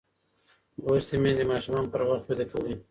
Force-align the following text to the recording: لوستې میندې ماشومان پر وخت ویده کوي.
لوستې 0.83 1.15
میندې 1.23 1.45
ماشومان 1.51 1.85
پر 1.93 2.01
وخت 2.09 2.25
ویده 2.27 2.45
کوي. 2.51 2.73